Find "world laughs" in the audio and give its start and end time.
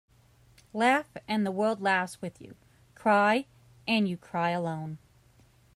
1.51-2.23